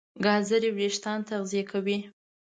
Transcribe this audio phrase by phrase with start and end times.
[0.25, 1.97] ګازرې وېښتيان تغذیه کوي.